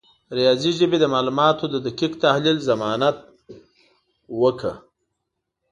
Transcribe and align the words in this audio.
د 0.27 0.29
ریاضي 0.39 0.71
ژبه 0.77 0.97
د 0.99 1.05
معلوماتو 1.13 1.65
د 1.69 1.75
دقیق 1.87 2.13
تحلیل 2.23 2.57
ضمانت 2.69 3.17
وکړه. 4.41 4.73